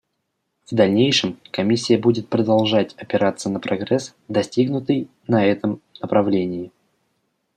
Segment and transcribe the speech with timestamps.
[0.65, 6.71] В дальнейшем Комиссия будет продолжать опираться на прогресс, достигнутый на этом направлении.